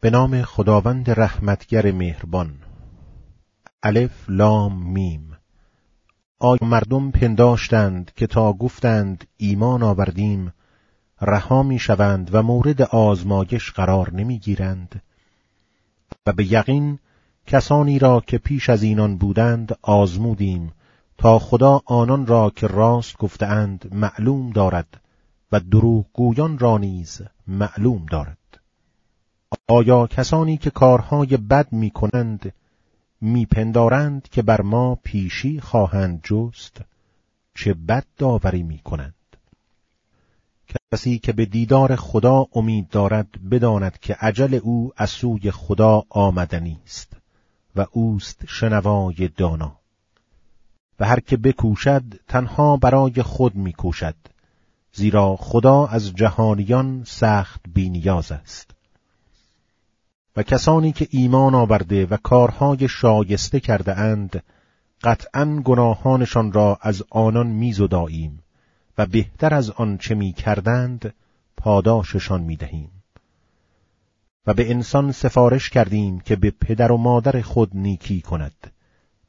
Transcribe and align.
به 0.00 0.10
نام 0.10 0.42
خداوند 0.42 1.10
رحمتگر 1.10 1.92
مهربان. 1.92 2.54
الف 3.82 4.24
لام 4.28 4.82
میم. 4.82 5.36
آیا 6.38 6.58
مردم 6.62 7.10
پنداشتند 7.10 8.12
که 8.16 8.26
تا 8.26 8.52
گفتند 8.52 9.24
ایمان 9.36 9.82
آوردیم 9.82 10.52
رها 11.20 11.62
می 11.62 11.78
شوند 11.78 12.30
و 12.32 12.42
مورد 12.42 12.82
آزمایش 12.82 13.72
قرار 13.72 14.14
نمی 14.14 14.38
گیرند؟ 14.38 15.02
و 16.26 16.32
به 16.32 16.52
یقین 16.52 16.98
کسانی 17.46 17.98
را 17.98 18.22
که 18.26 18.38
پیش 18.38 18.70
از 18.70 18.82
اینان 18.82 19.18
بودند 19.18 19.78
آزمودیم 19.82 20.72
تا 21.18 21.38
خدا 21.38 21.80
آنان 21.84 22.26
را 22.26 22.50
که 22.56 22.66
راست 22.66 23.16
گفتند 23.16 23.94
معلوم 23.94 24.50
دارد 24.50 25.00
و 25.52 25.60
دروغ 25.60 26.06
گویان 26.12 26.58
را 26.58 26.78
نیز 26.78 27.22
معلوم 27.46 28.06
دارد. 28.10 28.38
آیا 29.68 30.06
کسانی 30.06 30.56
که 30.56 30.70
کارهای 30.70 31.36
بد 31.36 31.72
می 31.72 31.90
کنند 31.90 32.52
میپندارند 33.20 34.28
که 34.28 34.42
بر 34.42 34.60
ما 34.60 34.94
پیشی 34.94 35.60
خواهند 35.60 36.20
جست؟ 36.24 36.80
چه 37.54 37.74
بد 37.74 38.04
داوری 38.16 38.62
می 38.62 38.78
کنند 38.78 39.14
کسی 40.92 41.18
که 41.18 41.32
به 41.32 41.46
دیدار 41.46 41.96
خدا 41.96 42.46
امید 42.52 42.88
دارد 42.88 43.28
بداند 43.50 43.98
که 43.98 44.14
عجل 44.20 44.54
او 44.62 44.92
از 44.96 45.10
سوی 45.10 45.50
خدا 45.50 46.04
آمدنی 46.10 46.78
است 46.84 47.12
و 47.76 47.86
اوست 47.92 48.44
شنوای 48.46 49.28
دانا. 49.36 49.78
و 51.00 51.06
هر 51.06 51.20
که 51.20 51.36
بکوشد 51.36 52.02
تنها 52.28 52.76
برای 52.76 53.22
خود 53.22 53.54
میکوشد 53.54 54.14
زیرا 54.92 55.36
خدا 55.36 55.86
از 55.86 56.14
جهانیان 56.14 57.04
سخت 57.06 57.60
بینیاز 57.74 58.32
است. 58.32 58.77
و 60.38 60.42
کسانی 60.42 60.92
که 60.92 61.08
ایمان 61.10 61.54
آورده 61.54 62.06
و 62.06 62.16
کارهای 62.16 62.88
شایسته 62.88 63.60
کرده 63.60 63.98
اند 63.98 64.42
قطعا 65.02 65.62
گناهانشان 65.64 66.52
را 66.52 66.78
از 66.80 67.04
آنان 67.10 67.46
میزداییم 67.46 68.42
و 68.98 69.06
بهتر 69.06 69.54
از 69.54 69.70
آن 69.70 69.98
چه 69.98 70.14
می 70.14 70.32
کردند 70.32 71.14
پاداششان 71.56 72.40
می 72.42 72.56
دهیم. 72.56 72.90
و 74.46 74.54
به 74.54 74.70
انسان 74.70 75.12
سفارش 75.12 75.70
کردیم 75.70 76.20
که 76.20 76.36
به 76.36 76.50
پدر 76.50 76.92
و 76.92 76.96
مادر 76.96 77.40
خود 77.40 77.70
نیکی 77.74 78.20
کند 78.20 78.72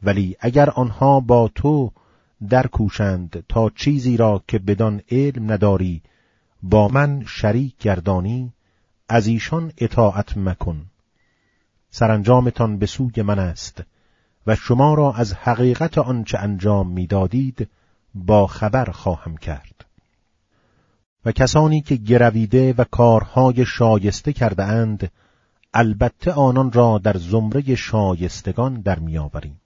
ولی 0.04 0.36
اگر 0.40 0.70
آنها 0.70 1.20
با 1.20 1.50
تو 1.56 1.92
در 2.50 2.68
کوشند 2.68 3.44
تا 3.50 3.70
چیزی 3.70 4.18
را 4.18 4.44
که 4.48 4.60
بدان 4.60 5.02
علم 5.12 5.52
نداری 5.52 6.02
با 6.64 6.88
من 6.88 7.24
شریک 7.28 7.78
گردانی 7.78 8.54
از 9.10 9.28
ایشان 9.28 9.72
اطاعت 9.78 10.38
مکن 10.38 10.86
سرانجامتان 11.92 12.78
به 12.78 12.86
سوی 12.86 13.22
من 13.22 13.40
است 13.40 13.84
و 14.48 14.56
شما 14.56 14.94
را 14.94 15.14
از 15.14 15.34
حقیقت 15.34 15.98
آنچه 15.98 16.38
انجام 16.38 16.90
می‌دادید 16.90 17.70
با 18.14 18.48
خبر 18.48 18.86
خواهم 18.86 19.38
کرد. 19.38 19.86
و 21.26 21.32
کسانی 21.32 21.82
که 21.82 21.96
گرویده 21.96 22.74
و 22.78 22.84
کارهای 22.84 23.66
شایسته 23.66 24.34
کرده 24.34 24.64
اند 24.64 25.12
البته 25.74 26.32
آنان 26.32 26.72
را 26.72 26.98
در 26.98 27.18
زمره 27.18 27.76
شایستگان 27.76 28.82
در 28.82 29.00
میآوریم 29.00 29.62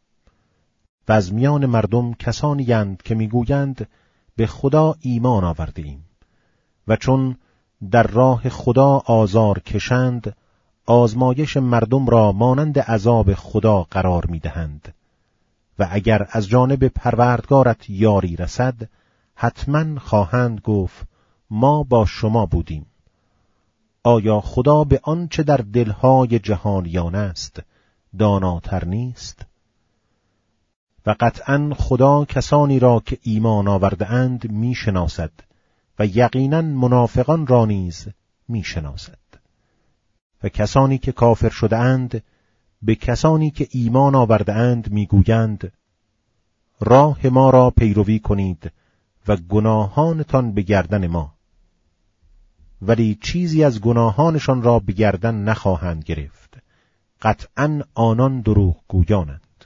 و 1.08 1.12
از 1.12 1.34
میان 1.34 1.66
مردم 1.66 2.14
کسانی 2.14 2.74
اند 2.74 3.02
که 3.02 3.16
می‌گویند 3.16 3.88
به 4.36 4.48
خدا 4.48 4.96
ایمان 5.00 5.44
آورده 5.44 5.82
ایم. 5.82 6.06
و 6.88 6.96
چون 6.96 7.38
در 7.92 8.04
راه 8.04 8.50
خدا 8.50 9.04
آزار 9.06 9.60
کشند 9.60 10.36
آزمایش 10.86 11.58
مردم 11.58 12.08
را 12.08 12.32
مانند 12.32 12.80
عذاب 12.80 13.34
خدا 13.34 13.84
قرار 13.84 14.26
می‌دهند. 14.26 14.94
و 15.80 15.88
اگر 15.92 16.28
از 16.32 16.48
جانب 16.48 16.88
پروردگارت 16.88 17.90
یاری 17.90 18.36
رسد 18.36 18.76
حتما 19.36 20.00
خواهند 20.00 20.62
گفت 20.62 21.08
ما 21.50 21.84
با 21.84 22.06
شما 22.06 22.46
بودیم. 22.46 22.86
آیا 24.04 24.42
خدا 24.42 24.84
به 24.84 25.00
آنچه 25.04 25.44
در 25.44 25.58
دلهای 25.58 26.40
جهانیان 26.40 27.16
است 27.16 27.60
داناتر 28.20 28.86
نیست؟ 28.86 29.46
و 31.06 31.16
قطعا 31.20 31.74
خدا 31.78 32.26
کسانی 32.26 32.80
را 32.80 33.02
که 33.06 33.18
ایمان 33.22 33.68
آورده 33.68 34.10
اند 34.12 34.52
می 34.52 34.76
شناسد 34.76 35.32
و 36.00 36.06
یقینا 36.06 36.62
منافقان 36.62 37.48
را 37.48 37.66
نیز 37.66 38.08
می 38.48 38.64
شناسد 38.64 39.23
و 40.44 40.50
کسانی 40.50 40.98
که 40.98 41.12
کافر 41.12 41.50
شده 41.50 41.78
اند 41.78 42.24
به 42.82 42.96
کسانی 42.96 43.52
که 43.52 43.68
ایمان 43.72 44.16
آورده 44.16 44.54
اند 44.54 44.92
می‌گویند 44.92 45.72
راه 46.80 47.28
ما 47.28 47.50
را 47.50 47.70
پیروی 47.70 48.20
کنید 48.20 48.72
و 49.28 49.36
گناهانتان 49.36 50.52
به 50.52 50.62
گردن 50.62 51.08
ما. 51.08 51.34
ولی 52.82 53.18
چیزی 53.22 53.64
از 53.64 53.82
گناهانشان 53.82 54.62
را 54.62 54.80
به 54.80 54.94
گردن 54.94 55.36
نخواهند 55.44 56.04
گرفت. 56.04 56.58
قطعا 57.22 57.82
آنان 57.94 58.42
دروغ 58.42 58.76
گویانند. 58.88 59.66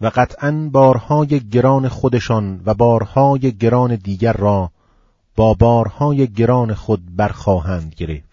و 0.00 0.10
قطعا 0.14 0.68
بارهای 0.72 1.40
گران 1.40 1.88
خودشان 1.88 2.62
و 2.64 2.74
بارهای 2.74 3.52
گران 3.52 3.94
دیگر 3.96 4.32
را 4.32 4.70
با 5.36 5.54
بارهای 5.54 6.26
گران 6.26 6.74
خود 6.74 7.16
برخواهند 7.16 7.94
گرفت. 7.94 8.27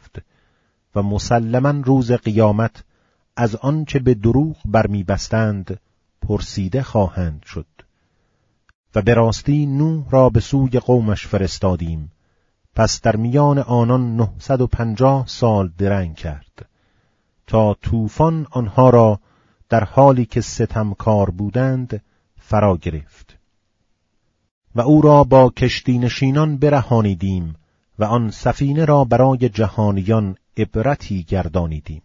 و 0.95 1.03
مسلما 1.03 1.81
روز 1.83 2.11
قیامت 2.11 2.83
از 3.35 3.55
آنچه 3.55 3.99
به 3.99 4.13
دروغ 4.13 4.57
برمیبستند 4.65 5.79
پرسیده 6.21 6.83
خواهند 6.83 7.43
شد. 7.43 7.65
و 8.95 9.01
به 9.01 9.13
راستی 9.13 9.65
نوح 9.65 10.09
را 10.09 10.29
به 10.29 10.39
سوی 10.39 10.79
قومش 10.79 11.27
فرستادیم. 11.27 12.11
پس 12.75 13.01
در 13.01 13.15
میان 13.15 13.59
آنان 13.59 14.15
نهصد 14.15 14.61
و 14.61 14.67
پنجاه 14.67 15.27
سال 15.27 15.71
درنگ 15.77 16.15
کرد. 16.15 16.69
تا 17.47 17.73
طوفان 17.73 18.47
آنها 18.51 18.89
را 18.89 19.19
در 19.69 19.83
حالی 19.83 20.25
که 20.25 20.41
ستمکار 20.41 21.29
بودند 21.29 22.01
فرا 22.39 22.77
گرفت. 22.77 23.37
و 24.75 24.81
او 24.81 25.01
را 25.01 25.23
با 25.23 25.49
کشتی 25.49 25.99
نشینان 25.99 26.57
برهانیدیم 26.57 27.55
و 27.99 28.03
آن 28.03 28.31
سفینه 28.31 28.85
را 28.85 29.03
برای 29.03 29.49
جهانیان 29.49 30.35
عبرتی 30.57 31.23
گردانیدیم. 31.23 32.01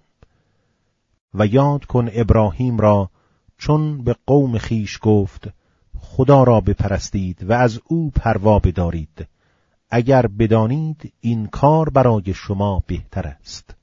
و 1.34 1.47
یاد 1.47 1.84
کن 1.84 2.09
ابراهیم 2.12 2.78
را 2.78 3.11
چون 3.59 4.05
به 4.05 4.16
قوم 4.27 4.59
خیش 4.59 4.99
گفت 5.03 5.49
خدا 5.99 6.43
را 6.43 6.61
بپرستید 6.61 7.50
و 7.50 7.53
از 7.53 7.81
او 7.87 8.11
پروا 8.11 8.59
بدارید. 8.59 9.28
اگر 9.91 10.27
بدانید 10.27 11.12
این 11.21 11.47
کار 11.47 11.91
برای 11.91 12.34
شما 12.34 12.83
بهتر 12.87 13.27
است. 13.27 13.75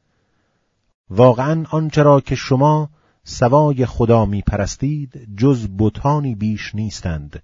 واقعا 1.10 1.66
آنچه 1.72 2.04
را 2.04 2.22
که 2.22 2.36
شما 2.36 2.90
سوای 3.24 3.86
خدا 3.86 4.26
می 4.26 4.42
پرستید 4.42 5.36
جز 5.38 5.68
بتانی 5.78 6.36
بیش 6.36 6.76
نیستند 6.76 7.44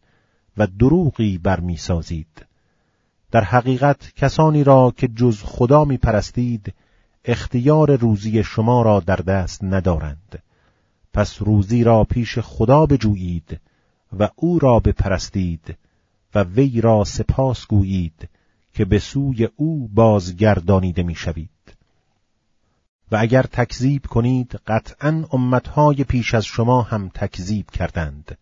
و 0.58 0.68
دروغی 0.68 1.38
برمیسازید. 1.38 2.46
در 3.32 3.44
حقیقت 3.44 4.14
کسانی 4.16 4.64
را 4.64 4.94
که 4.98 5.08
جز 5.08 5.42
خدا 5.44 5.86
می 5.86 5.98
پرستید 5.98 6.74
اختیار 7.26 7.96
روزی 7.96 8.44
شما 8.44 8.82
را 8.82 9.00
در 9.00 9.16
دست 9.16 9.64
ندارند. 9.64 10.44
پس 11.14 11.42
روزی 11.42 11.84
را 11.84 12.04
پیش 12.04 12.40
خدا 12.40 12.86
بجویید 12.86 13.60
و 14.20 14.30
او 14.36 14.60
را 14.60 14.80
بپرستید 14.80 15.78
و 16.36 16.44
وی 16.44 16.82
را 16.82 17.04
سپاس 17.04 17.68
گویید 17.68 18.30
که 18.74 18.86
به 18.86 19.00
سوی 19.00 19.50
او 19.56 19.88
بازگردانیده 19.88 21.04
می‌شوید. 21.04 21.50
و 23.12 23.16
اگر 23.20 23.44
تکذیب 23.44 24.06
کنید 24.06 24.60
قطعا 24.68 25.26
امتهای 25.34 26.04
پیش 26.04 26.34
از 26.34 26.46
شما 26.46 26.82
هم 26.82 27.10
تکذیب 27.10 27.72
کردند 27.72 28.38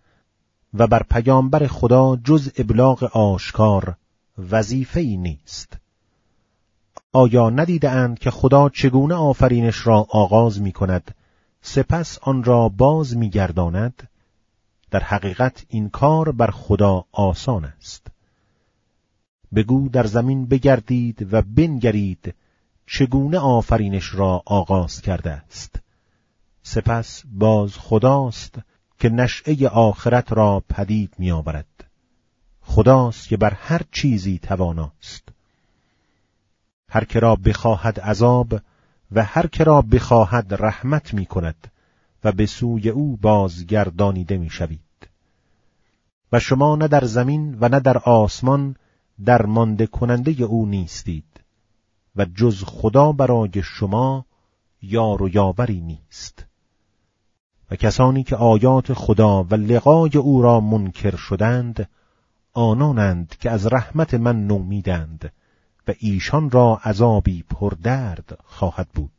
و 0.73 0.87
بر 0.87 1.03
پیامبر 1.03 1.67
خدا 1.67 2.15
جز 2.23 2.51
ابلاغ 2.57 3.03
آشکار 3.03 3.95
وظیفه 4.37 5.01
نیست. 5.01 5.80
آیا 7.13 7.49
ندیده 7.49 7.89
اند 7.89 8.19
که 8.19 8.31
خدا 8.31 8.69
چگونه 8.69 9.15
آفرینش 9.15 9.87
را 9.87 10.07
آغاز 10.09 10.61
می 10.61 10.71
کند 10.71 11.15
سپس 11.61 12.19
آن 12.21 12.43
را 12.43 12.69
باز 12.69 13.17
می 13.17 13.29
گرداند؟ 13.29 14.09
در 14.91 15.03
حقیقت 15.03 15.65
این 15.69 15.89
کار 15.89 16.31
بر 16.31 16.51
خدا 16.51 17.05
آسان 17.11 17.65
است. 17.65 18.07
بگو 19.55 19.89
در 19.89 20.07
زمین 20.07 20.45
بگردید 20.45 21.33
و 21.33 21.41
بنگرید 21.41 22.35
چگونه 22.87 23.39
آفرینش 23.39 24.15
را 24.15 24.43
آغاز 24.45 25.01
کرده 25.01 25.31
است. 25.31 25.79
سپس 26.63 27.23
باز 27.33 27.77
خداست 27.77 28.59
که 28.99 29.09
نشعه 29.09 29.67
آخرت 29.67 30.33
را 30.33 30.63
پدید 30.69 31.13
می 31.17 31.31
آورد 31.31 31.83
خداست 32.61 33.27
که 33.27 33.37
بر 33.37 33.53
هر 33.53 33.81
چیزی 33.91 34.39
تواناست. 34.39 35.29
هر 36.93 37.03
که 37.03 37.19
را 37.19 37.35
بخواهد 37.35 37.99
عذاب 37.99 38.53
و 39.11 39.23
هر 39.23 39.47
که 39.47 39.63
را 39.63 39.81
بخواهد 39.81 40.53
رحمت 40.53 41.13
می 41.13 41.25
کند 41.25 41.71
و 42.23 42.31
به 42.31 42.45
سوی 42.45 42.89
او 42.89 43.17
بازگردانیده 43.17 44.37
می 44.37 44.49
شوید. 44.49 45.09
و 46.31 46.39
شما 46.39 46.75
نه 46.75 46.87
در 46.87 47.05
زمین 47.05 47.57
و 47.59 47.69
نه 47.69 47.79
در 47.79 47.97
آسمان 47.97 48.75
در 49.25 49.45
مانده 49.45 49.87
کننده 49.87 50.43
او 50.43 50.65
نیستید 50.65 51.43
و 52.15 52.25
جز 52.25 52.63
خدا 52.63 53.11
برای 53.11 53.63
شما 53.63 54.25
یار 54.81 55.23
و 55.23 55.29
یاوری 55.29 55.81
نیست 55.81 56.45
و 57.71 57.75
کسانی 57.75 58.23
که 58.23 58.35
آیات 58.35 58.93
خدا 58.93 59.43
و 59.43 59.55
لقای 59.55 60.17
او 60.17 60.41
را 60.41 60.59
منکر 60.59 61.15
شدند 61.15 61.89
آنانند 62.53 63.35
که 63.39 63.51
از 63.51 63.67
رحمت 63.67 64.13
من 64.13 64.47
نومیدند 64.47 65.31
ایشان 65.99 66.49
را 66.49 66.79
عذابی 66.85 67.43
پردرد 67.43 68.39
خواهد 68.43 68.87
بود. 68.93 69.11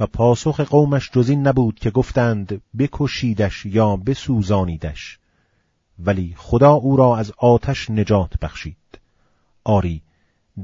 و 0.00 0.06
پاسخ 0.06 0.60
قومش 0.60 1.10
جز 1.10 1.28
این 1.28 1.46
نبود 1.46 1.78
که 1.78 1.90
گفتند 1.90 2.62
بکشیدش 2.78 3.66
یا 3.66 3.96
بسوزانیدش. 3.96 5.18
ولی 5.98 6.34
خدا 6.36 6.72
او 6.72 6.96
را 6.96 7.16
از 7.16 7.32
آتش 7.38 7.90
نجات 7.90 8.38
بخشید. 8.38 8.76
آری 9.64 10.02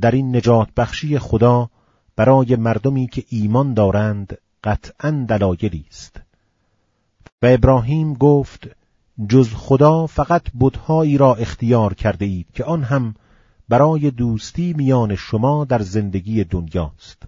در 0.01 0.11
این 0.11 0.37
نجات 0.37 0.69
بخشی 0.77 1.19
خدا 1.19 1.71
برای 2.17 2.57
مردمی 2.57 3.07
که 3.07 3.25
ایمان 3.29 3.75
دارند 3.75 4.39
قطعا 4.65 5.27
دلایلی 5.29 5.85
است. 5.91 6.21
و 7.43 7.47
ابراهیم 7.47 8.15
گفت 8.15 8.69
جز 9.29 9.55
خدا 9.55 10.07
فقط 10.07 10.43
بتهایی 10.61 11.19
را 11.19 11.35
اختیار 11.35 11.95
کرده 11.95 12.25
اید 12.25 12.47
که 12.55 12.65
آن 12.65 12.83
هم 12.83 13.15
برای 13.69 14.11
دوستی 14.11 14.73
میان 14.73 15.15
شما 15.15 15.65
در 15.65 15.83
زندگی 15.83 16.45
دنیاست. 16.45 17.23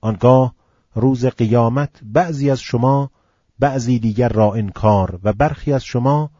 آنگاه 0.00 0.54
روز 0.94 1.26
قیامت 1.26 1.90
بعضی 2.02 2.50
از 2.50 2.60
شما 2.60 3.10
بعضی 3.58 3.98
دیگر 3.98 4.28
را 4.28 4.54
انکار 4.54 5.20
و 5.22 5.32
برخی 5.32 5.72
از 5.72 5.84
شما 5.84 6.30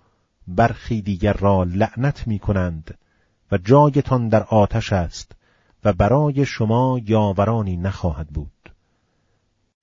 برخی 0.48 1.02
دیگر 1.02 1.32
را 1.32 1.64
لعنت 1.64 2.26
می 2.26 2.38
کنند 2.38 2.98
و 3.52 3.58
جایتان 3.58 4.28
در 4.28 4.42
آتش 4.42 4.92
است 4.92 5.32
و 5.84 5.92
برای 5.92 6.46
شما 6.46 7.00
یاورانی 7.04 7.76
نخواهد 7.76 8.28
بود. 8.28 8.72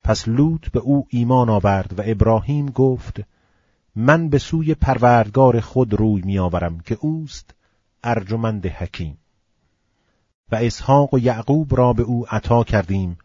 پس 0.03 0.27
لوط 0.27 0.69
به 0.69 0.79
او 0.79 1.07
ایمان 1.09 1.49
آورد 1.49 1.99
و 1.99 2.03
ابراهیم 2.05 2.65
گفت 2.65 3.21
من 3.95 4.29
به 4.29 4.37
سوی 4.37 4.75
پروردگار 4.75 5.59
خود 5.59 5.93
روی 5.93 6.21
میآورم 6.21 6.79
که 6.79 6.97
اوست 7.01 7.55
ارجمند 8.03 8.65
حکیم. 8.65 9.17
و 10.51 10.55
اسحاق 10.55 11.13
و 11.13 11.19
یعقوب 11.19 11.75
را 11.75 11.93
به 11.93 12.03
او 12.03 12.25
عطا 12.29 12.63
کردیم 12.63 13.17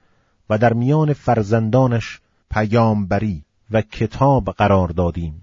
و 0.51 0.59
در 0.59 0.73
میان 0.73 1.13
فرزندانش 1.13 2.21
پیامبری 2.51 3.45
و 3.71 3.83
کتاب 3.83 4.51
قرار 4.51 4.89
دادیم 4.89 5.43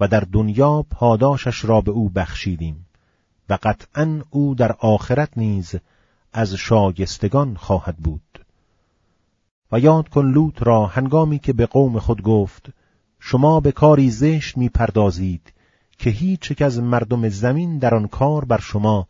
و 0.00 0.08
در 0.08 0.20
دنیا 0.20 0.86
پاداشش 0.90 1.64
را 1.64 1.80
به 1.80 1.90
او 1.90 2.08
بخشیدیم 2.08 2.86
و 3.48 3.58
قطعا 3.62 4.22
او 4.30 4.54
در 4.54 4.72
آخرت 4.72 5.38
نیز 5.38 5.74
از 6.32 6.54
شاگستگان 6.54 7.56
خواهد 7.56 7.96
بود. 7.96 8.44
و 9.72 9.78
یاد 9.78 10.08
کن 10.08 10.26
لوط 10.26 10.62
را 10.62 10.86
هنگامی 10.86 11.38
که 11.38 11.52
به 11.52 11.66
قوم 11.66 11.98
خود 11.98 12.22
گفت 12.22 12.66
شما 13.20 13.60
به 13.60 13.72
کاری 13.72 14.10
زشت 14.10 14.56
می 14.56 14.68
پردازید 14.68 15.52
که 15.98 16.10
هیچ 16.10 16.62
از 16.62 16.78
مردم 16.78 17.28
زمین 17.28 17.78
در 17.78 17.94
آن 17.94 18.08
کار 18.08 18.44
بر 18.44 18.58
شما 18.58 19.06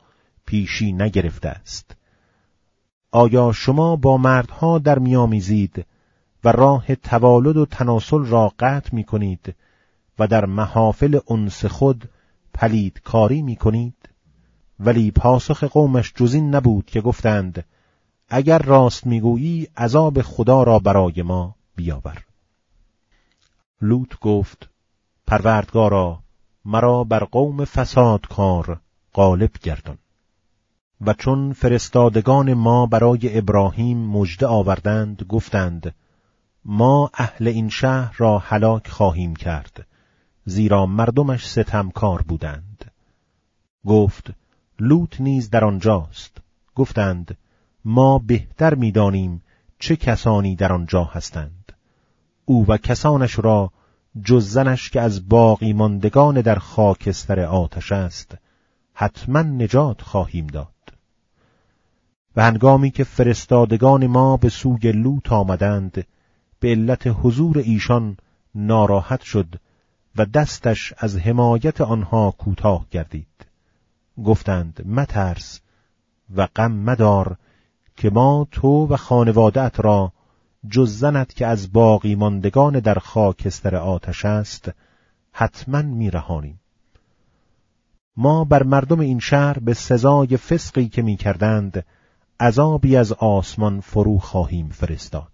پیشی 0.55 0.93
نگرفته 0.93 1.49
است. 1.49 1.97
آیا 3.11 3.53
شما 3.53 3.97
با 3.97 4.17
مردها 4.17 4.79
در 4.79 4.99
میامیزید 4.99 5.87
و 6.45 6.49
راه 6.53 6.95
توالد 6.95 7.57
و 7.57 7.67
تناسل 7.67 8.25
را 8.25 8.53
قطع 8.59 8.95
می 8.95 9.05
کنید 9.05 9.55
و 10.19 10.27
در 10.27 10.45
محافل 10.45 11.19
انس 11.31 11.65
خود 11.65 12.09
پلید 12.53 13.01
کاری 13.01 13.43
می 13.43 13.57
کنید؟ 13.57 14.09
ولی 14.81 15.11
پاسخ 15.11 15.65
قومش 15.65 16.13
جزین 16.17 16.55
نبود 16.55 16.87
که 16.87 17.01
گفتند 17.01 17.65
اگر 18.29 18.59
راست 18.59 19.07
می‌گویی 19.07 19.69
عذاب 19.77 20.23
خدا 20.23 20.63
را 20.63 20.79
برای 20.79 21.23
ما 21.23 21.55
بیاور. 21.77 22.25
لوط 23.83 24.19
گفت 24.21 24.69
پروردگارا 25.27 26.19
مرا 26.65 27.05
بر 27.05 27.25
قوم 27.25 27.65
فساد 27.65 28.27
کار 28.27 28.81
غالب 29.15 29.51
گردان. 29.63 29.99
و 31.01 31.15
چون 31.15 31.53
فرستادگان 31.53 32.55
ما 32.55 32.87
برای 32.87 33.39
ابراهیم 33.39 33.99
مژده 33.99 34.47
آوردند 34.47 35.23
گفتند 35.29 35.95
ما 36.65 37.11
اهل 37.15 37.49
این 37.49 37.69
شهر 37.69 38.15
را 38.19 38.39
هلاک 38.39 38.89
خواهیم 38.89 39.37
کرد 39.37 39.87
زیرا 40.45 40.87
مردمش 40.87 41.49
ستمکار 41.49 42.23
بودند. 42.23 42.91
گفت 43.87 44.31
لوط 44.81 45.21
نیز 45.21 45.51
در 45.51 45.65
آنجاست. 45.65 46.37
گفتند 46.75 47.39
ما 47.85 48.19
بهتر 48.19 48.75
می‌دانیم 48.75 49.43
چه 49.79 49.97
کسانی 49.97 50.57
در 50.57 50.73
آنجا 50.73 51.05
هستند. 51.05 51.73
او 52.45 52.67
و 52.69 52.77
کسانش 52.77 53.39
را 53.39 53.73
جز 54.25 54.49
زنش 54.49 54.91
که 54.91 55.01
از 55.01 55.29
باقی 55.29 55.73
ماندگان 55.73 56.41
در 56.41 56.59
خاکستر 56.59 57.41
آتش 57.41 57.93
است 57.93 58.35
حتما 58.95 59.43
نجات 59.43 60.03
خواهیم 60.03 60.47
داد. 60.47 60.74
و 62.37 62.43
هنگامی 62.43 62.91
که 62.91 63.05
فرستادگان 63.05 64.07
ما 64.07 64.37
به 64.37 64.49
سوی 64.49 64.93
لوط 64.93 65.33
آمدند 65.33 66.07
به 66.61 66.69
علت 66.69 67.07
حضور 67.07 67.59
ایشان 67.59 68.17
ناراحت 68.55 69.23
شد 69.23 69.55
و 70.17 70.25
دستش 70.25 70.93
از 70.97 71.17
حمایت 71.17 71.81
آنها 71.81 72.31
کوتاه 72.31 72.87
گردید. 72.91 73.47
گفتند 74.25 74.87
مترس 74.87 75.61
و 76.37 76.47
غم 76.47 76.73
مدار 76.73 77.37
که 77.97 78.11
ما 78.11 78.47
تو 78.51 78.87
و 78.87 78.97
خانوادت 78.97 79.81
را 79.81 80.13
جز 80.71 80.99
زنت 80.99 81.35
که 81.35 81.47
از 81.47 81.73
باقی 81.73 82.15
ماندگان 82.15 82.81
در 82.81 82.95
خاکستر 82.95 83.77
آتش 83.77 84.25
است 84.25 84.71
حتما 85.33 85.83
میرهانیم. 85.83 86.61
ما 88.17 88.45
بر 88.45 88.63
مردم 88.63 89.01
این 89.01 89.19
شهر 89.19 89.59
به 89.59 89.75
سزای 89.75 90.37
فسقی 90.37 90.89
که 90.89 91.03
می‌کردند 91.03 91.85
عذابی 92.41 92.97
از 92.97 93.13
آسمان 93.13 93.81
فرو 93.81 94.19
خواهیم 94.19 94.69
فرستاد. 94.69 95.33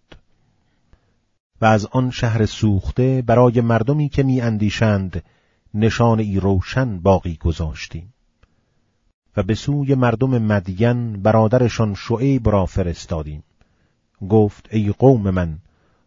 و 1.61 1.65
از 1.65 1.87
آن 1.87 2.11
شهر 2.11 2.47
سوخته 2.47 3.23
برای 3.27 3.61
مردمی 3.61 4.09
که 4.09 4.23
می 4.23 4.41
اندیشند 4.41 5.23
نشان 5.75 6.21
ای 6.21 6.41
روشن 6.41 6.99
باقی 6.99 7.37
گذاشتیم. 7.37 8.15
و 9.37 9.43
به 9.43 9.55
سوی 9.55 9.95
مردم 9.95 10.39
مدین 10.39 11.23
برادرشان 11.23 11.95
شعیب 11.95 12.49
را 12.49 12.67
فرستادیم. 12.67 13.43
گفت 14.29 14.69
ای 14.71 14.95
قوم 14.99 15.31
من 15.31 15.59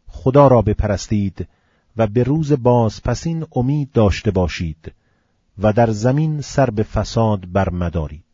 خدا 0.07 0.47
را 0.47 0.61
بپرستید 0.61 1.47
و 1.97 2.07
به 2.07 2.23
روز 2.23 2.53
بازپسین 2.53 3.45
امید 3.55 3.91
داشته 3.91 4.31
باشید 4.31 4.91
و 5.57 5.73
در 5.73 5.91
زمین 5.91 6.41
سر 6.41 6.69
به 6.69 6.83
فساد 6.83 7.51
برمدارید. 7.51 8.32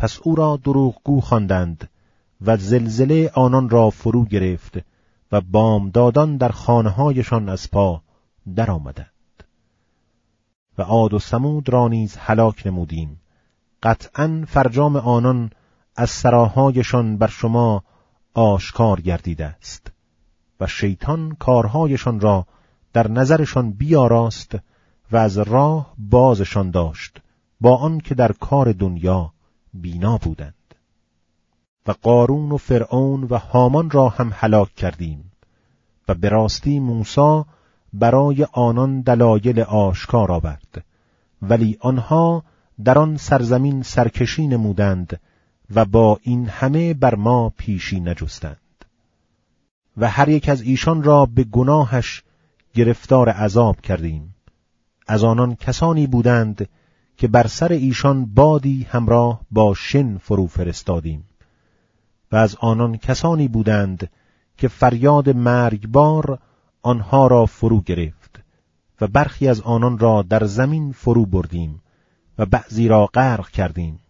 پس 0.00 0.18
او 0.22 0.34
را 0.34 0.56
دروغگو 0.56 1.20
خواندند 1.20 1.90
و 2.40 2.56
زلزله 2.56 3.30
آنان 3.34 3.68
را 3.68 3.90
فرو 3.90 4.24
گرفت 4.24 4.78
و 5.32 5.40
بامدادان 5.40 6.36
در 6.36 6.48
خانههایشان 6.48 7.48
از 7.48 7.70
پا 7.70 8.02
درآمدند. 8.56 9.44
و 10.78 10.82
عاد 10.82 11.14
و 11.14 11.18
سمود 11.18 11.68
را 11.68 11.88
نیز 11.88 12.16
هلاک 12.16 12.66
نمودیم. 12.66 13.20
قطعا 13.82 14.44
فرجام 14.48 14.96
آنان 14.96 15.50
از 15.96 16.10
سراهایشان 16.10 17.16
بر 17.16 17.26
شما 17.26 17.84
آشکار 18.34 19.00
گردیده 19.00 19.46
است 19.46 19.92
و 20.60 20.66
شیطان 20.66 21.36
کارهایشان 21.38 22.20
را 22.20 22.46
در 22.92 23.10
نظرشان 23.10 23.72
بیاراست 23.72 24.58
و 25.12 25.16
از 25.16 25.38
راه 25.38 25.94
بازشان 25.98 26.70
داشت 26.70 27.20
با 27.60 27.76
آن 27.76 27.98
که 27.98 28.14
در 28.14 28.32
کار 28.32 28.72
دنیا 28.72 29.32
بینا 29.74 30.18
بودند. 30.18 30.54
و 31.86 31.92
قارون 32.02 32.52
و 32.52 32.56
فرعون 32.56 33.24
و 33.24 33.38
هامان 33.38 33.90
را 33.90 34.08
هم 34.08 34.30
هلاک 34.34 34.74
کردیم 34.74 35.32
و 36.08 36.14
به 36.14 36.28
راستی 36.28 36.80
موسی 36.80 37.42
برای 37.92 38.46
آنان 38.52 39.00
دلایل 39.00 39.60
آشکار 39.60 40.32
آورد. 40.32 40.84
ولی 41.42 41.76
آنها 41.80 42.44
در 42.84 42.98
آن 42.98 43.16
سرزمین 43.16 43.82
سرکشی 43.82 44.46
نمودند 44.46 45.20
و 45.74 45.84
با 45.84 46.18
این 46.22 46.48
همه 46.48 46.94
بر 46.94 47.14
ما 47.14 47.48
پیشی 47.56 48.00
نجستند. 48.00 48.56
و 49.96 50.08
هر 50.08 50.28
یک 50.28 50.48
از 50.48 50.62
ایشان 50.62 51.02
را 51.02 51.26
به 51.26 51.44
گناهش 51.44 52.22
گرفتار 52.74 53.28
عذاب 53.28 53.80
کردیم. 53.80 54.34
از 55.06 55.24
آنان 55.24 55.54
کسانی 55.54 56.06
بودند 56.06 56.68
که 57.20 57.28
بر 57.28 57.46
سر 57.46 57.72
ایشان 57.72 58.24
بادی 58.24 58.86
همراه 58.90 59.40
با 59.50 59.74
شن 59.74 60.18
فرو 60.18 60.46
فرستادیم 60.46 61.24
و 62.32 62.36
از 62.36 62.56
آنان 62.60 62.96
کسانی 62.96 63.48
بودند 63.48 64.10
که 64.56 64.68
فریاد 64.68 65.28
مرگبار 65.28 66.38
آنها 66.82 67.26
را 67.26 67.46
فرو 67.46 67.80
گرفت 67.80 68.40
و 69.00 69.06
برخی 69.06 69.48
از 69.48 69.60
آنان 69.60 69.98
را 69.98 70.22
در 70.22 70.44
زمین 70.44 70.92
فرو 70.92 71.26
بردیم 71.26 71.82
و 72.38 72.46
بعضی 72.46 72.88
را 72.88 73.06
غرق 73.06 73.48
کردیم 73.50 74.00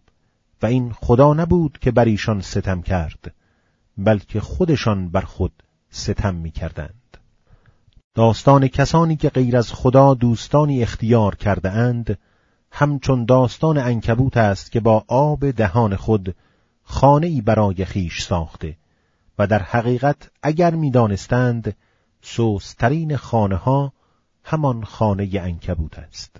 و 0.61 0.65
این 0.65 0.91
خدا 0.91 1.33
نبود 1.33 1.77
که 1.81 1.91
بر 1.91 2.05
ایشان 2.05 2.41
ستم 2.41 2.81
کرد 2.81 3.33
بلکه 3.97 4.39
خودشان 4.39 5.09
بر 5.09 5.21
خود 5.21 5.63
ستم 5.89 6.35
می 6.35 6.51
کردند. 6.51 7.17
داستان 8.13 8.67
کسانی 8.67 9.15
که 9.15 9.29
غیر 9.29 9.57
از 9.57 9.73
خدا 9.73 10.13
دوستانی 10.13 10.83
اختیار 10.83 11.35
کرده 11.35 11.71
اند 11.71 12.17
همچون 12.71 13.25
داستان 13.25 13.77
انکبوت 13.77 14.37
است 14.37 14.71
که 14.71 14.79
با 14.79 15.05
آب 15.07 15.51
دهان 15.51 15.95
خود 15.95 16.35
خانه 16.83 17.27
ای 17.27 17.41
برای 17.41 17.85
خیش 17.85 18.21
ساخته 18.21 18.77
و 19.39 19.47
در 19.47 19.61
حقیقت 19.61 20.31
اگر 20.43 20.75
می‌دانستند 20.75 21.75
سوسترین 22.21 23.17
خانه 23.17 23.55
ها 23.55 23.93
همان 24.43 24.83
خانه 24.83 25.29
انکبوت 25.33 25.99
است. 25.99 26.35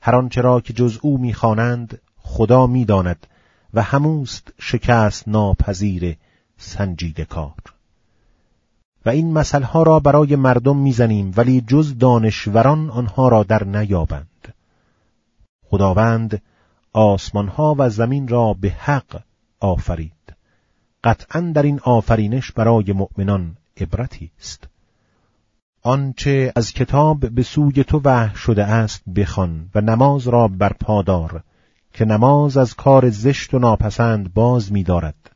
هر 0.00 0.16
آنچه 0.16 0.60
که 0.64 0.72
جز 0.72 0.98
او 1.02 1.18
می‌خوانند 1.18 2.00
خدا 2.16 2.66
می‌داند 2.66 3.26
و 3.74 3.82
هموست 3.82 4.52
شکست 4.58 5.28
ناپذیر 5.28 6.16
سنجیده 6.56 7.24
کار. 7.24 7.52
و 9.06 9.10
این 9.10 9.32
مسئله 9.32 9.68
را 9.72 10.00
برای 10.00 10.36
مردم 10.36 10.76
می‌زنیم 10.76 11.32
ولی 11.36 11.60
جز 11.60 11.98
دانشوران 11.98 12.90
آنها 12.90 13.28
را 13.28 13.42
در 13.42 13.64
نیابند. 13.64 14.28
خداوند 15.70 16.42
آسمانها 16.92 17.74
و 17.78 17.90
زمین 17.90 18.28
را 18.28 18.52
به 18.52 18.70
حق 18.70 19.22
آفرید. 19.60 20.12
قطعا 21.04 21.40
در 21.54 21.62
این 21.62 21.80
آفرینش 21.82 22.52
برای 22.52 22.92
مؤمنان 22.92 23.56
عبرتی 23.80 24.30
است. 24.38 24.68
آنچه 25.82 26.52
از 26.56 26.72
کتاب 26.72 27.28
به 27.28 27.42
سوی 27.42 27.84
تو 27.84 28.00
وحی 28.04 28.36
شده 28.36 28.64
است 28.64 29.02
بخوان 29.16 29.70
و 29.74 29.80
نماز 29.80 30.28
را 30.28 30.48
برپادار 30.48 31.42
که 31.92 32.04
نماز 32.04 32.56
از 32.56 32.74
کار 32.74 33.10
زشت 33.10 33.54
و 33.54 33.58
ناپسند 33.58 34.34
باز 34.34 34.72
می‌دارد 34.72 35.30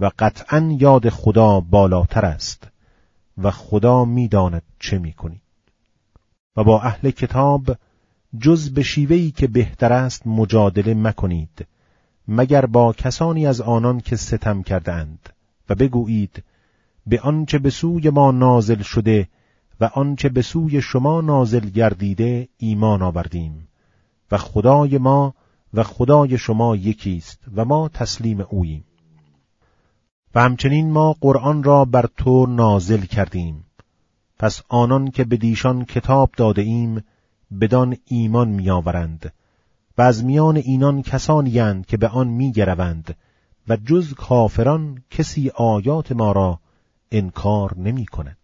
و 0.00 0.10
قطعا 0.18 0.76
یاد 0.78 1.08
خدا 1.08 1.60
بالاتر 1.60 2.24
است 2.24 2.68
و 3.38 3.50
خدا 3.50 4.04
می‌داند 4.04 4.62
چه 4.78 4.98
می‌کنی 4.98 5.40
و 6.56 6.64
با 6.64 6.80
اهل 6.80 7.10
کتاب 7.10 7.76
جز 8.40 8.70
به 8.70 8.82
شیوهی 8.82 9.30
که 9.30 9.46
بهتر 9.46 9.92
است 9.92 10.26
مجادله 10.26 10.94
مکنید 10.94 11.66
مگر 12.28 12.66
با 12.66 12.92
کسانی 12.92 13.46
از 13.46 13.60
آنان 13.60 14.00
که 14.00 14.16
ستم 14.16 14.62
کردند 14.62 15.28
و 15.68 15.74
بگویید 15.74 16.44
به 17.06 17.20
آنچه 17.20 17.58
به 17.58 17.70
سوی 17.70 18.10
ما 18.10 18.30
نازل 18.30 18.82
شده 18.82 19.28
و 19.80 19.84
آنچه 19.84 20.28
به 20.28 20.42
سوی 20.42 20.82
شما 20.82 21.20
نازل 21.20 21.68
گردیده 21.70 22.48
ایمان 22.58 23.02
آوردیم. 23.02 23.68
و 24.30 24.38
خدای 24.38 24.98
ما 24.98 25.34
و 25.74 25.82
خدای 25.82 26.38
شما 26.38 26.76
یکیست 26.76 27.40
و 27.54 27.64
ما 27.64 27.88
تسلیم 27.88 28.46
اوییم. 28.50 28.84
و 30.34 30.40
همچنین 30.40 30.90
ما 30.90 31.16
قرآن 31.20 31.62
را 31.62 31.84
بر 31.84 32.08
تو 32.16 32.46
نازل 32.46 33.00
کردیم. 33.00 33.64
پس 34.38 34.62
آنان 34.68 35.10
که 35.10 35.24
به 35.24 35.36
دیشان 35.36 35.84
کتاب 35.84 36.30
داده 36.36 36.62
ایم 36.62 37.04
بدان 37.60 37.96
ایمان 38.04 38.48
میآورند 38.48 39.32
و 39.98 40.02
از 40.02 40.24
میان 40.24 40.56
اینان 40.56 41.02
کسانی 41.02 41.82
که 41.82 41.96
به 41.96 42.08
آن 42.08 42.28
میگروند 42.28 43.16
و 43.68 43.76
جز 43.76 44.14
کافران 44.14 45.02
کسی 45.10 45.50
آیات 45.54 46.12
ما 46.12 46.32
را 46.32 46.60
انکار 47.12 47.78
نمی 47.78 48.06
کند. 48.06 48.36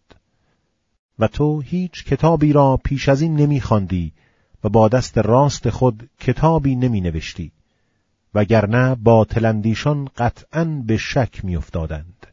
و 1.19 1.29
تو 1.29 1.61
هیچ 1.61 2.05
کتابی 2.05 2.53
را 2.53 2.81
پیش 2.85 3.09
از 3.09 3.23
این 3.23 3.37
نمیخواندی 3.37 4.13
و 4.65 4.69
با 4.69 4.89
دست 4.89 5.19
راست 5.19 5.71
خود 5.71 6.11
کتابی 6.21 6.77
نمی 6.77 7.01
نوشتی 7.01 7.53
وگرنه 8.35 8.95
باطلندیشان 8.95 10.09
قطعا 10.17 10.65
به 10.87 10.97
شک 10.97 11.45
میافتادند 11.45 12.27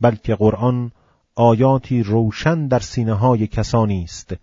بلکه 0.00 0.34
قرآن 0.34 0.90
آیاتی 1.34 2.02
روشن 2.02 2.66
در 2.66 2.78
سینه 2.78 3.14
های 3.14 3.46
کسانی 3.46 4.04
است 4.04 4.34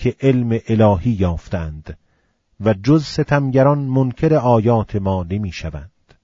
که 0.00 0.16
علم 0.20 0.58
الهی 0.68 1.10
یافتند 1.10 1.98
و 2.60 2.74
جز 2.74 3.04
ستمگران 3.04 3.78
منکر 3.78 4.34
آیات 4.34 4.96
ما 4.96 5.26
نمی‌شوند. 5.30 6.14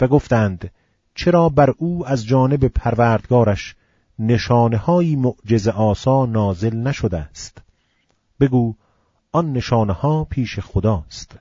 و 0.00 0.08
گفتند 0.08 0.70
چرا 1.14 1.48
بر 1.48 1.74
او 1.78 2.06
از 2.06 2.26
جانب 2.26 2.68
پروردگارش 2.68 3.74
نشانه 4.18 4.76
های 4.76 5.16
معجز 5.16 5.68
آسا 5.68 6.26
نازل 6.26 6.76
نشده 6.76 7.18
است؟ 7.18 7.58
بگو 8.40 8.74
آن 9.32 9.52
نشانه 9.52 10.24
پیش 10.24 10.58
خداست 10.58 11.38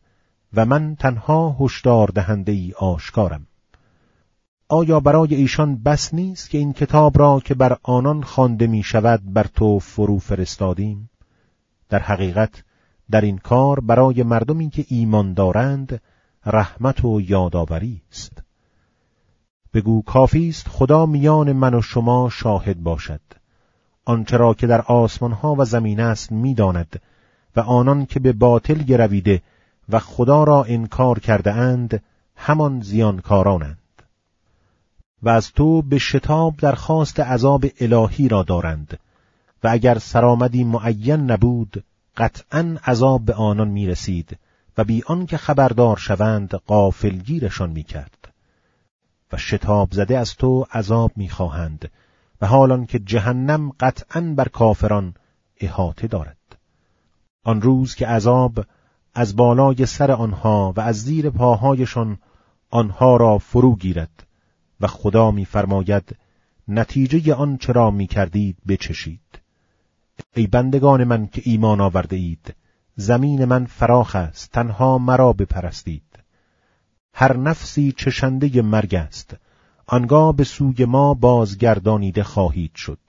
و 0.54 0.66
من 0.66 0.96
تنها 0.96 1.58
هشدار 1.60 2.08
دهنده 2.08 2.52
ای 2.52 2.74
آشکارم. 2.78 3.48
آیا 4.70 5.00
برای 5.00 5.36
ایشان 5.36 5.84
بس 5.84 6.14
نیست 6.14 6.50
که 6.50 6.58
این 6.58 6.74
کتاب 6.74 7.20
را 7.20 7.40
که 7.46 7.54
بر 7.54 7.78
آنان 7.84 8.24
خوانده 8.24 8.68
می 8.68 8.84
شود 8.84 9.34
بر 9.34 9.48
تو 9.56 9.80
فرو 9.80 10.20
فرستادیم؟ 10.20 11.11
در 11.92 12.00
حقیقت 12.00 12.64
در 13.12 13.22
این 13.22 13.38
کار 13.38 13.80
برای 13.80 14.24
مردمی 14.24 14.70
که 14.70 14.86
ایمان 14.88 15.34
دارند 15.34 16.02
رحمت 16.46 17.06
و 17.06 17.22
یادآوری 17.22 18.02
است. 18.12 18.44
بگو 19.74 20.02
کافی 20.02 20.50
است 20.50 20.68
خدا 20.68 21.06
میان 21.06 21.52
من 21.52 21.74
و 21.74 21.82
شما 21.82 22.30
شاهد 22.30 22.84
باشد. 22.84 23.22
آنچه 24.06 24.38
را 24.38 24.54
که 24.54 24.68
در 24.68 24.82
آسمان 24.82 25.32
ها 25.32 25.56
و 25.56 25.66
زمین 25.66 26.00
است 26.00 26.32
می‌داند 26.32 27.02
و 27.56 27.60
آنان 27.60 28.06
که 28.06 28.20
به 28.20 28.34
باطل 28.34 28.84
گرویده 28.84 29.42
و 29.90 30.00
خدا 30.00 30.44
را 30.44 30.64
انکار 30.64 31.20
کرده 31.20 31.54
اند 31.54 32.04
همان 32.36 32.82
زیانکارانند. 32.82 33.78
و 35.24 35.30
از 35.30 35.52
تو 35.52 35.82
به 35.82 35.98
شتاب 35.98 36.58
درخواست 36.58 37.20
عذاب 37.20 37.66
الهی 37.80 38.28
را 38.28 38.44
دارند. 38.44 39.00
و 39.64 39.68
اگر 39.68 40.00
سرآمدی 40.00 40.64
معین 40.64 41.32
نبود 41.32 41.84
قطعا 42.18 42.78
عذاب 42.86 43.26
به 43.26 43.34
آنان 43.34 43.68
می 43.68 43.88
رسید 43.88 44.40
و 44.78 44.84
بی 44.84 45.04
آنکه 45.06 45.38
خبردار 45.38 45.98
شوند 45.98 46.56
قافلگیرشان 46.56 47.70
می 47.70 47.84
کرد 47.84 48.34
و 49.32 49.38
شتاب 49.38 49.92
زده 49.92 50.18
از 50.18 50.36
تو 50.36 50.66
عذاب 50.74 51.12
می 51.16 51.30
خواهند 51.30 51.92
و 52.42 52.48
حالان 52.48 52.86
که 52.86 53.00
جهنم 53.00 53.72
قطعا 53.80 54.22
بر 54.22 54.48
کافران 54.48 55.14
احاطه 55.60 56.08
دارد. 56.08 56.38
آن 57.44 57.62
روز 57.62 57.96
که 57.96 58.08
عذاب 58.08 58.66
از 59.14 59.36
بالای 59.36 59.86
سر 59.86 60.12
آنها 60.12 60.74
و 60.78 60.82
از 60.82 61.04
زیر 61.04 61.30
پاهایشان 61.30 62.18
آنها 62.70 63.18
را 63.18 63.38
فرو 63.38 63.76
گیرد 63.76 64.28
و 64.82 64.88
خدا 64.88 65.32
میفرماید 65.32 66.18
نتیجه 66.68 67.34
آن 67.34 67.58
چرا 67.58 67.92
می 67.92 68.08
کردید 68.08 68.58
بچشید. 68.68 69.21
ای 70.36 70.48
بندگان 70.48 71.04
من 71.04 71.28
که 71.28 71.42
ایمان 71.46 71.82
آورده 71.82 72.16
اید. 72.16 72.56
زمین 72.96 73.46
من 73.46 73.66
فراخ 73.66 74.16
است 74.16 74.52
تنها 74.52 74.98
مرا 74.98 75.34
بپرستید. 75.34 76.20
هر 77.14 77.38
نفسی 77.38 77.92
چشنده 77.98 78.62
مرگ 78.62 78.96
است. 78.96 79.36
آنگاه 79.88 80.36
به 80.36 80.44
سوی 80.44 80.86
ما 80.86 81.14
بازگردانیده 81.14 82.24
خواهید 82.24 82.76
شد. 82.76 83.00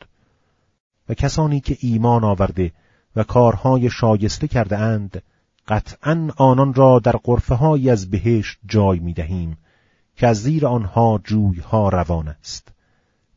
و 1.08 1.14
کسانی 1.14 1.60
که 1.60 1.76
ایمان 1.80 2.24
آورده 2.24 2.72
و 3.16 3.24
کارهای 3.24 3.90
شایسته 3.90 4.48
کرده 4.48 4.78
اند 4.78 5.22
قطعا 5.68 6.30
آنان 6.36 6.74
را 6.74 6.98
در 6.98 7.16
قرفه 7.16 7.90
از 7.90 8.10
بهشت 8.10 8.58
جای 8.66 8.98
می 8.98 9.12
دهیم 9.12 9.56
که 10.16 10.26
از 10.26 10.42
زیر 10.42 10.66
آنها 10.66 11.20
جویها 11.24 11.88
روان 11.88 12.28
است. 12.28 12.68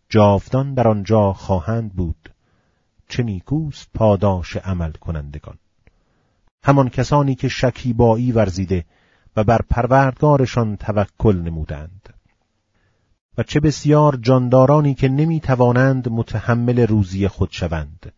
جاودان 0.09 0.73
در 0.73 0.87
آنجا 0.87 1.33
خواهند 1.33 1.93
بود. 1.93 2.34
چه 3.09 3.23
نیکوست 3.23 3.89
پاداش 3.93 4.57
عمل 4.57 4.91
کنندگان 4.91 5.57
همان 6.63 6.89
کسانی 6.89 7.35
که 7.35 7.47
شکیبایی 7.47 8.31
ورزیده 8.31 8.85
و 9.35 9.43
بر 9.43 9.61
پروردگارشان 9.69 10.77
توکل 10.77 11.37
نمودند. 11.37 12.13
و 13.37 13.43
چه 13.43 13.59
بسیار 13.59 14.15
جاندارانی 14.15 14.93
که 14.93 15.09
نمی 15.09 15.39
توانند 15.39 16.09
متحمل 16.09 16.79
روزی 16.79 17.27
خود 17.27 17.49
شوند. 17.51 18.13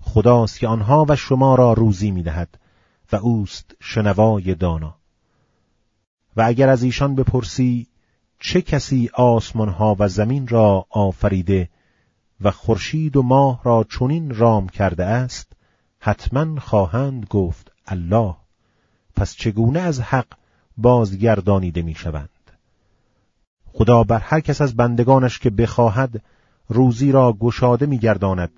خداست 0.00 0.58
که 0.58 0.68
آنها 0.68 1.06
و 1.08 1.16
شما 1.16 1.54
را 1.54 1.72
روزی 1.72 2.10
می 2.10 2.22
دهد 2.22 2.58
و 3.12 3.16
اوست 3.16 3.74
شنوای 3.80 4.54
دانا. 4.54 4.94
و 6.36 6.42
اگر 6.46 6.68
از 6.68 6.82
ایشان 6.82 7.14
بپرسی 7.14 7.86
چه 8.40 8.62
کسی 8.62 9.10
آسمانها 9.14 9.96
و 9.98 10.08
زمین 10.08 10.48
را 10.48 10.86
آفریده 10.90 11.68
و 12.40 12.50
خورشید 12.50 13.16
و 13.16 13.22
ماه 13.22 13.60
را 13.64 13.86
چنین 13.98 14.34
رام 14.34 14.68
کرده 14.68 15.04
است 15.04 15.52
حتما 15.98 16.60
خواهند 16.60 17.26
گفت 17.26 17.72
الله. 17.86 18.34
پس 19.16 19.34
چگونه 19.34 19.80
از 19.80 20.00
حق 20.00 20.26
بازگردانیده 20.76 21.82
می‌شوند؟ 21.82 22.28
خدا 23.64 24.04
بر 24.04 24.18
هر 24.18 24.40
کس 24.40 24.60
از 24.60 24.76
بندگانش 24.76 25.38
که 25.38 25.50
بخواهد 25.50 26.22
روزی 26.68 27.12
را 27.12 27.32
گشاده 27.32 27.86
میگرداند 27.86 28.50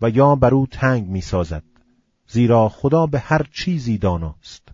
و 0.00 0.10
یا 0.10 0.34
بر 0.34 0.54
او 0.54 0.66
تنگ 0.66 1.08
می‌سازد 1.08 1.62
زیرا 2.28 2.68
خدا 2.68 3.06
به 3.06 3.18
هر 3.18 3.46
چیزی 3.52 3.98
داناست. 3.98 4.68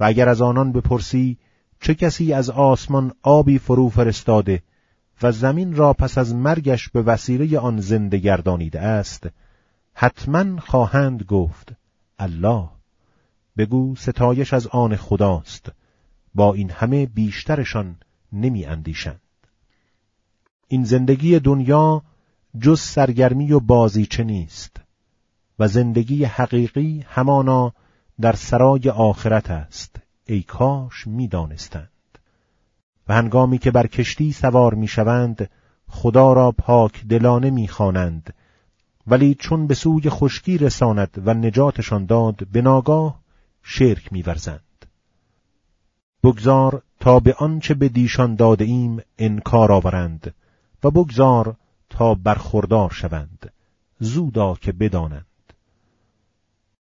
و 0.00 0.04
اگر 0.04 0.28
از 0.28 0.42
آنان 0.42 0.72
بپرسی 0.72 1.38
چه 1.80 1.94
کسی 1.94 2.32
از 2.32 2.50
آسمان 2.50 3.12
آبی 3.22 3.58
فرو 3.58 3.88
فرستاده 3.88 4.62
و 5.22 5.32
زمین 5.32 5.76
را 5.76 5.92
پس 5.92 6.18
از 6.18 6.34
مرگش 6.34 6.88
به 6.88 7.02
وسیله 7.02 7.58
آن 7.58 7.80
زنده 7.80 8.18
گردانیده 8.18 8.80
است 8.80 9.26
حتما 9.94 10.60
خواهند 10.60 11.22
گفت 11.22 11.72
الله 12.18 12.68
بگو 13.56 13.96
ستایش 13.96 14.52
از 14.52 14.66
آن 14.66 14.96
خداست 14.96 15.72
با 16.34 16.54
این 16.54 16.70
همه 16.70 17.06
بیشترشان 17.06 17.96
نمی 18.32 18.64
اندیشند. 18.64 19.20
این 20.68 20.84
زندگی 20.84 21.38
دنیا 21.38 22.02
جز 22.60 22.80
سرگرمی 22.80 23.52
و 23.52 23.60
بازیچه 23.60 24.24
نیست 24.24 24.76
و 25.58 25.68
زندگی 25.68 26.24
حقیقی 26.24 27.04
همانا 27.08 27.72
در 28.20 28.32
سرای 28.32 28.90
آخرت 28.90 29.50
است 29.50 29.96
ای 30.26 30.42
کاش 30.42 31.06
می 31.06 31.28
دانستند. 31.28 31.93
و 33.08 33.14
هنگامی 33.14 33.58
که 33.58 33.70
بر 33.70 33.86
کشتی 33.86 34.32
سوار 34.32 34.74
می 34.74 34.88
شوند 34.88 35.50
خدا 35.88 36.32
را 36.32 36.52
پاک 36.52 37.06
دلانه 37.06 37.50
می 37.50 37.68
خوانند 37.68 38.34
ولی 39.06 39.34
چون 39.34 39.66
به 39.66 39.74
سوی 39.74 40.10
خشکی 40.10 40.58
رساند 40.58 41.22
و 41.26 41.34
نجاتشان 41.34 42.06
داد 42.06 42.46
به 42.52 42.62
ناگاه 42.62 43.20
شرک 43.62 44.12
میورزند. 44.12 44.86
بگذار 46.24 46.82
تا 47.00 47.20
به 47.20 47.34
آنچه 47.38 47.74
به 47.74 47.88
دیشان 47.88 48.34
داده 48.34 48.64
ایم 48.64 49.00
انکار 49.18 49.72
آورند 49.72 50.34
و 50.84 50.90
بگذار 50.90 51.56
تا 51.90 52.14
برخوردار 52.14 52.90
شوند. 52.90 53.52
زودا 53.98 54.54
که 54.54 54.72
بدانند. 54.72 55.26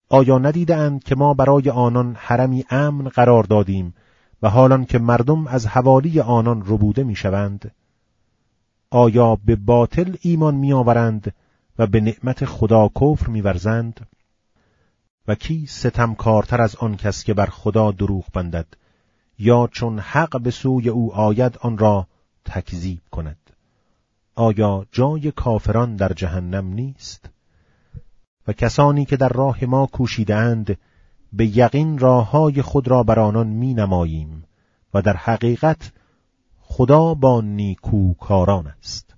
آیا 0.09 0.37
ندیدند 0.37 1.03
که 1.03 1.15
ما 1.15 1.33
برای 1.33 1.69
آنان 1.69 2.15
حرمی 2.19 2.65
امن 2.69 3.09
قرار 3.09 3.43
دادیم 3.43 3.93
و 4.41 4.49
حالان 4.49 4.85
که 4.85 4.99
مردم 4.99 5.47
از 5.47 5.67
حوالی 5.67 6.19
آنان 6.19 6.63
ربوده 6.65 7.03
می‌شوند 7.03 7.71
آیا 8.89 9.35
به 9.35 9.55
باطل 9.55 10.15
ایمان 10.21 10.55
میآورند 10.55 11.33
و 11.79 11.87
به 11.87 12.01
نعمت 12.01 12.45
خدا 12.45 12.89
کفر 13.01 13.27
میورزند؟ 13.27 14.07
و 15.27 15.35
کی 15.35 15.65
ستمکارتر 15.65 16.61
از 16.61 16.75
آن 16.75 16.97
کس 16.97 17.23
که 17.23 17.33
بر 17.33 17.45
خدا 17.45 17.91
دروغ 17.91 18.25
بندد 18.33 18.67
یا 19.39 19.69
چون 19.71 19.99
حق 19.99 20.41
به 20.41 20.51
سوی 20.51 20.89
او 20.89 21.13
آید 21.13 21.57
آن 21.61 21.77
را 21.77 22.07
تکذیب 22.45 23.01
کند؟ 23.11 23.37
آیا 24.35 24.85
جای 24.91 25.31
کافران 25.31 25.95
در 25.95 26.13
جهنم 26.13 26.67
نیست؟ 26.67 27.29
و 28.47 28.53
کسانی 28.53 29.05
که 29.05 29.17
در 29.17 29.29
راه 29.29 29.65
ما 29.65 29.85
کوشیدند 29.85 30.77
به 31.33 31.57
یقین 31.57 31.97
راه 31.97 32.31
های 32.31 32.61
خود 32.61 32.87
را 32.87 33.03
بر 33.03 33.19
آنان 33.19 33.47
می 33.47 33.73
نماییم 33.73 34.43
و 34.93 35.01
در 35.01 35.17
حقیقت 35.17 35.91
خدا 36.59 37.13
با 37.13 37.41
نیکوکاران 37.41 38.67
است. 38.67 39.15